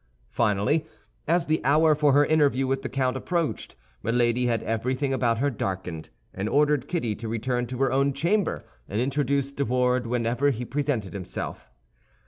Finally, 0.31 0.87
as 1.27 1.45
the 1.45 1.63
hour 1.63 1.93
for 1.93 2.11
her 2.11 2.25
interview 2.25 2.65
with 2.65 2.81
the 2.81 2.89
count 2.89 3.15
approached, 3.15 3.75
Milady 4.01 4.47
had 4.47 4.63
everything 4.63 5.13
about 5.13 5.37
her 5.37 5.51
darkened, 5.51 6.09
and 6.33 6.49
ordered 6.49 6.87
Kitty 6.87 7.13
to 7.13 7.27
return 7.29 7.67
to 7.67 7.77
her 7.77 7.91
own 7.91 8.11
chamber, 8.11 8.65
and 8.89 8.99
introduce 8.99 9.51
De 9.51 9.63
Wardes 9.63 10.07
whenever 10.09 10.49
he 10.49 10.65
presented 10.65 11.13
himself. 11.13 11.69